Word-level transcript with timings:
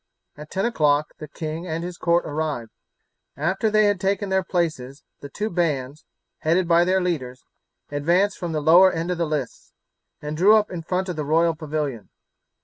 At 0.35 0.49
ten 0.49 0.65
o'clock 0.65 1.13
the 1.19 1.27
king 1.27 1.67
and 1.67 1.83
his 1.83 1.99
court 1.99 2.25
arrived. 2.25 2.71
After 3.37 3.69
they 3.69 3.83
had 3.85 4.01
taken 4.01 4.29
their 4.29 4.41
places 4.43 5.03
the 5.19 5.29
two 5.29 5.47
bands, 5.51 6.05
headed 6.39 6.67
by 6.67 6.85
their 6.85 6.99
leaders, 6.99 7.45
advanced 7.91 8.39
from 8.39 8.51
the 8.51 8.61
lower 8.63 8.91
end 8.91 9.11
of 9.11 9.19
the 9.19 9.27
lists, 9.27 9.73
and 10.19 10.35
drew 10.35 10.55
up 10.55 10.71
in 10.71 10.81
front 10.81 11.07
of 11.09 11.17
the 11.17 11.23
royal 11.23 11.53
pavilion. 11.53 12.09